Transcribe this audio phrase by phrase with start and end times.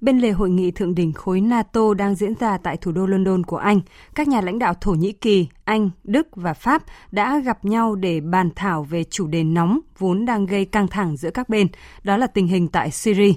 [0.00, 3.42] bên lề hội nghị thượng đỉnh khối NATO đang diễn ra tại thủ đô London
[3.46, 3.80] của Anh,
[4.14, 6.82] các nhà lãnh đạo Thổ Nhĩ Kỳ, Anh, Đức và Pháp
[7.12, 11.16] đã gặp nhau để bàn thảo về chủ đề nóng vốn đang gây căng thẳng
[11.16, 11.66] giữa các bên,
[12.04, 13.32] đó là tình hình tại Syria.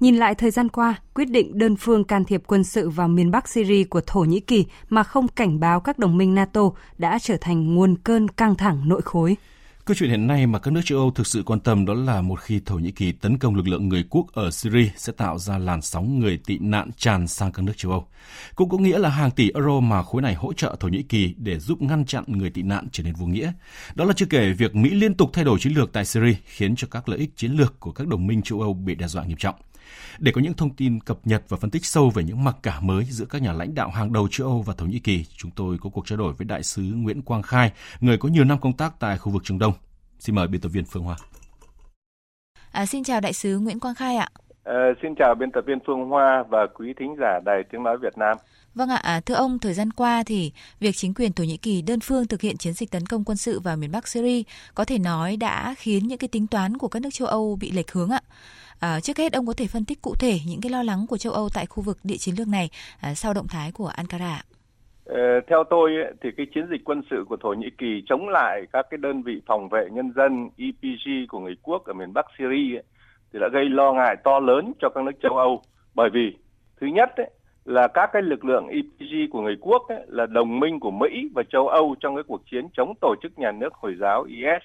[0.00, 3.30] Nhìn lại thời gian qua, quyết định đơn phương can thiệp quân sự vào miền
[3.30, 7.18] Bắc Syria của Thổ Nhĩ Kỳ mà không cảnh báo các đồng minh NATO đã
[7.18, 9.36] trở thành nguồn cơn căng thẳng nội khối.
[9.84, 12.20] Câu chuyện hiện nay mà các nước châu Âu thực sự quan tâm đó là
[12.20, 15.38] một khi Thổ Nhĩ Kỳ tấn công lực lượng người quốc ở Syria sẽ tạo
[15.38, 18.06] ra làn sóng người tị nạn tràn sang các nước châu Âu.
[18.54, 21.34] Cũng có nghĩa là hàng tỷ euro mà khối này hỗ trợ Thổ Nhĩ Kỳ
[21.38, 23.52] để giúp ngăn chặn người tị nạn trở nên vô nghĩa.
[23.94, 26.76] Đó là chưa kể việc Mỹ liên tục thay đổi chiến lược tại Syria khiến
[26.76, 29.24] cho các lợi ích chiến lược của các đồng minh châu Âu bị đe dọa
[29.24, 29.54] nghiêm trọng.
[30.18, 32.80] Để có những thông tin cập nhật và phân tích sâu về những mặc cả
[32.80, 35.50] mới giữa các nhà lãnh đạo hàng đầu châu Âu và Thổ Nhĩ Kỳ, chúng
[35.50, 38.58] tôi có cuộc trao đổi với đại sứ Nguyễn Quang Khai, người có nhiều năm
[38.60, 39.72] công tác tại khu vực Trung Đông.
[40.18, 41.16] Xin mời biên tập viên Phương Hoa.
[42.72, 44.28] À, xin chào đại sứ Nguyễn Quang Khai ạ.
[44.64, 47.96] À, xin chào biên tập viên Phương Hoa và quý thính giả Đài Tiếng Nói
[48.02, 48.36] Việt Nam.
[48.74, 51.82] Vâng ạ, à, thưa ông, thời gian qua thì việc chính quyền Thổ Nhĩ Kỳ
[51.82, 54.42] đơn phương thực hiện chiến dịch tấn công quân sự vào miền Bắc Syria
[54.74, 57.70] có thể nói đã khiến những cái tính toán của các nước châu Âu bị
[57.70, 58.20] lệch hướng ạ.
[58.80, 61.18] À, trước hết ông có thể phân tích cụ thể những cái lo lắng của
[61.18, 64.42] châu Âu tại khu vực địa chiến lược này à, sau động thái của Ankara.
[65.04, 65.90] Ờ, theo tôi
[66.22, 69.22] thì cái chiến dịch quân sự của Thổ Nhĩ Kỳ chống lại các cái đơn
[69.22, 72.80] vị phòng vệ nhân dân EPG của người quốc ở miền Bắc Syria
[73.32, 75.62] thì đã gây lo ngại to lớn cho các nước châu Âu
[75.94, 76.36] bởi vì
[76.80, 77.30] thứ nhất ấy,
[77.64, 81.28] là các cái lực lượng EPG của người quốc ấy, là đồng minh của Mỹ
[81.34, 84.62] và châu Âu trong cái cuộc chiến chống tổ chức nhà nước Hồi giáo IS.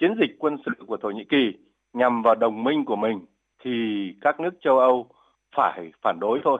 [0.00, 1.52] Chiến dịch quân sự của Thổ Nhĩ Kỳ
[1.92, 3.20] nhằm vào đồng minh của mình
[3.64, 3.70] thì
[4.20, 5.06] các nước châu Âu
[5.56, 6.58] phải phản đối thôi.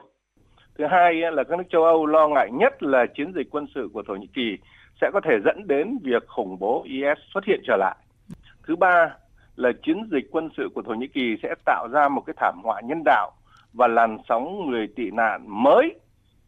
[0.78, 3.88] Thứ hai là các nước châu Âu lo ngại nhất là chiến dịch quân sự
[3.92, 4.59] của Thổ Nhĩ Kỳ
[5.00, 7.97] sẽ có thể dẫn đến việc khủng bố IS xuất hiện trở lại.
[8.66, 9.14] Thứ ba
[9.56, 12.60] là chiến dịch quân sự của Thổ Nhĩ Kỳ sẽ tạo ra một cái thảm
[12.64, 13.32] họa nhân đạo
[13.72, 15.94] và làn sóng người tị nạn mới.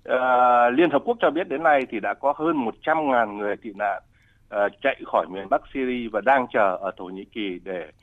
[0.04, 3.70] À, Liên Hợp Quốc cho biết đến nay thì đã có hơn 100.000 người tị
[3.74, 4.02] nạn
[4.48, 7.94] à, chạy khỏi miền Bắc Syria và đang chờ ở Thổ Nhĩ Kỳ để uh,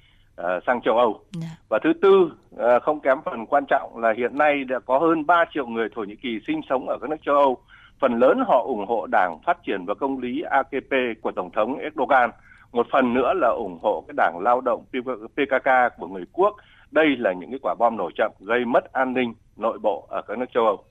[0.67, 1.19] sang châu Âu.
[1.31, 1.47] Dạ.
[1.69, 5.25] Và thứ tư, uh, không kém phần quan trọng là hiện nay đã có hơn
[5.25, 7.57] 3 triệu người Thổ Nhĩ Kỳ sinh sống ở các nước châu Âu.
[7.99, 11.77] Phần lớn họ ủng hộ Đảng Phát triển và Công lý AKP của Tổng thống
[11.77, 12.29] Erdogan.
[12.71, 14.85] Một phần nữa là ủng hộ cái Đảng Lao động
[15.35, 16.55] PKK của người quốc.
[16.91, 20.21] Đây là những cái quả bom nổ chậm gây mất an ninh nội bộ ở
[20.21, 20.83] các nước châu Âu.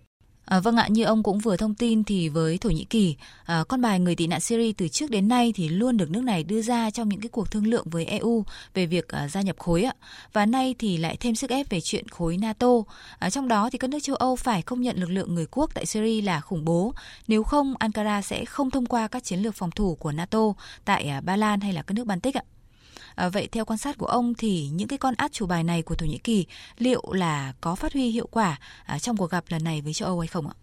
[0.46, 3.64] À, vâng ạ, như ông cũng vừa thông tin thì với Thổ Nhĩ Kỳ, à,
[3.68, 6.44] con bài người tị nạn Syria từ trước đến nay thì luôn được nước này
[6.44, 9.56] đưa ra trong những cái cuộc thương lượng với EU về việc à, gia nhập
[9.58, 9.94] khối ạ.
[10.32, 12.68] Và nay thì lại thêm sức ép về chuyện khối NATO.
[13.18, 15.70] À, trong đó thì các nước châu Âu phải công nhận lực lượng người quốc
[15.74, 16.94] tại Syria là khủng bố.
[17.28, 20.52] Nếu không, Ankara sẽ không thông qua các chiến lược phòng thủ của NATO
[20.84, 22.42] tại à, Ba Lan hay là các nước Baltic ạ.
[23.16, 25.82] À, vậy theo quan sát của ông thì những cái con át chủ bài này
[25.82, 26.47] của Thổ Nhĩ Kỳ
[26.78, 28.56] liệu là có phát huy hiệu quả
[28.87, 30.54] à, trong cuộc gặp lần này với châu Âu hay không ạ?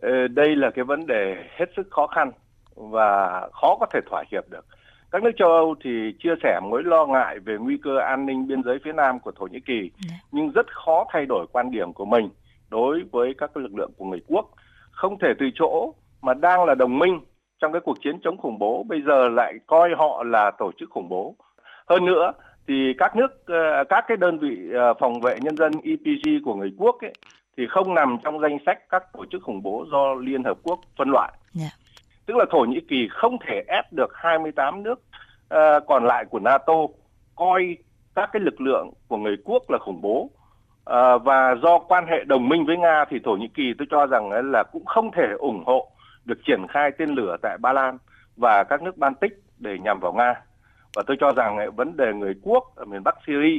[0.00, 2.30] Ờ, đây là cái vấn đề hết sức khó khăn
[2.76, 4.66] và khó có thể thỏa hiệp được.
[5.10, 5.90] Các nước châu Âu thì
[6.22, 9.32] chia sẻ mối lo ngại về nguy cơ an ninh biên giới phía Nam của
[9.38, 10.14] Thổ Nhĩ Kỳ, dạ.
[10.32, 12.28] nhưng rất khó thay đổi quan điểm của mình
[12.70, 14.50] đối với các lực lượng của người quốc.
[14.90, 17.20] Không thể từ chỗ mà đang là đồng minh
[17.60, 20.90] trong cái cuộc chiến chống khủng bố, bây giờ lại coi họ là tổ chức
[20.90, 21.36] khủng bố
[21.92, 22.32] hơn nữa
[22.68, 26.54] thì các nước ờ, các cái đơn vị ờ, phòng vệ nhân dân EPG của
[26.54, 27.12] người quốc ấy,
[27.56, 30.80] thì không nằm trong danh sách các tổ chức khủng bố do Liên Hợp Quốc
[30.98, 31.32] phân loại.
[31.60, 31.72] Yeah.
[31.72, 31.92] Dạ.
[32.26, 35.02] Tức là Thổ Nhĩ Kỳ không thể ép được 28 nước
[35.54, 36.74] uh, còn lại của NATO
[37.36, 37.76] coi
[38.14, 40.30] các cái lực lượng của người quốc là khủng bố.
[40.90, 44.06] Uh, và do quan hệ đồng minh với Nga thì Thổ Nhĩ Kỳ tôi cho
[44.06, 45.90] rằng là cũng không thể ủng hộ
[46.24, 47.98] được triển khai tên lửa tại Ba Lan
[48.36, 50.34] và các nước Baltic để nhằm vào Nga
[50.94, 53.58] và tôi cho rằng vấn đề người quốc ở miền Bắc Syria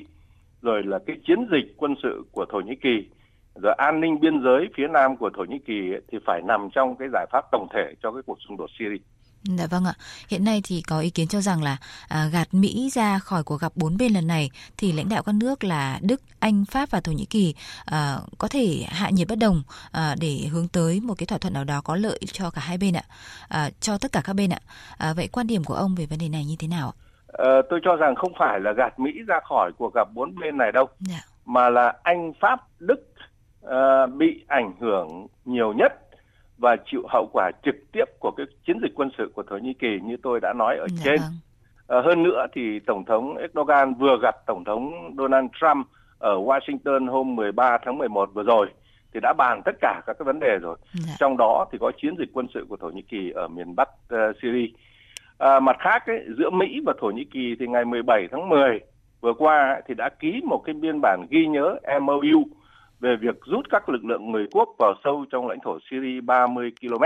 [0.62, 3.09] rồi là cái chiến dịch quân sự của Thổ Nhĩ Kỳ
[3.56, 5.74] rồi an ninh biên giới phía nam của Thổ Nhĩ Kỳ
[6.12, 9.03] thì phải nằm trong cái giải pháp tổng thể cho cái cuộc xung đột Syria.
[9.57, 9.94] Dạ vâng ạ.
[10.27, 11.77] Hiện nay thì có ý kiến cho rằng là
[12.07, 15.36] à, gạt Mỹ ra khỏi cuộc gặp bốn bên lần này thì lãnh đạo các
[15.36, 17.56] nước là Đức, Anh, Pháp và Thổ Nhĩ Kỳ
[17.86, 21.53] à, có thể hạ nhiệt bất đồng à, để hướng tới một cái thỏa thuận
[21.53, 23.03] nào đó có lợi cho cả hai bên ạ,
[23.47, 24.59] à, cho tất cả các bên ạ.
[24.97, 27.12] À, vậy quan điểm của ông về vấn đề này như thế nào ạ?
[27.33, 30.57] Ờ, tôi cho rằng không phải là gạt Mỹ ra khỏi cuộc gặp bốn bên
[30.57, 31.21] này đâu, yeah.
[31.21, 31.33] Dạ.
[31.45, 33.13] mà là Anh, Pháp, Đức
[33.65, 35.94] uh, bị ảnh hưởng nhiều nhất
[36.57, 39.74] và chịu hậu quả trực tiếp của cái chiến dịch quân sự của Thổ Nhĩ
[39.74, 41.19] Kỳ như tôi đã nói ở yeah, dạ trên.
[41.88, 42.03] Vâng.
[42.03, 45.88] hơn nữa thì Tổng thống Erdogan vừa gặp Tổng thống Donald Trump
[46.19, 48.68] ở Washington hôm 13 tháng 11 vừa rồi
[49.13, 50.77] thì đã bàn tất cả các cái vấn đề rồi.
[50.94, 51.13] Dạ.
[51.19, 53.89] Trong đó thì có chiến dịch quân sự của Thổ Nhĩ Kỳ ở miền Bắc
[53.89, 54.68] uh, Syria.
[55.43, 58.79] À, mặt khác ấy, giữa Mỹ và Thổ Nhĩ Kỳ thì ngày 17 tháng 10
[59.21, 62.43] vừa qua thì đã ký một cái biên bản ghi nhớ MOU
[62.99, 66.71] về việc rút các lực lượng người quốc vào sâu trong lãnh thổ Syria 30
[66.81, 67.03] km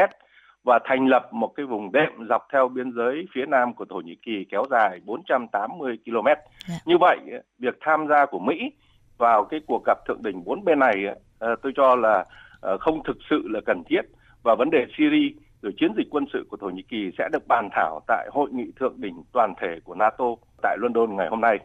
[0.63, 3.95] và thành lập một cái vùng đệm dọc theo biên giới phía nam của Thổ
[3.95, 6.25] Nhĩ Kỳ kéo dài 480 km.
[6.27, 6.41] Yeah.
[6.85, 7.17] Như vậy,
[7.59, 8.71] việc tham gia của Mỹ
[9.17, 11.05] vào cái cuộc gặp thượng đỉnh bốn bên này
[11.39, 12.25] ờ, tôi cho là
[12.61, 14.01] ờ, không thực sự là cần thiết
[14.43, 15.29] và vấn đề Syria
[15.67, 18.49] rồi chiến dịch quân sự của Thổ Nhĩ Kỳ sẽ được bàn thảo tại hội
[18.51, 20.25] nghị thượng đỉnh toàn thể của NATO
[20.63, 21.57] tại London ngày hôm nay.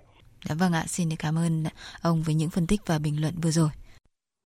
[0.48, 1.64] Dạ vâng ạ, xin cảm ơn
[2.02, 3.68] ông với những phân tích và bình luận vừa rồi.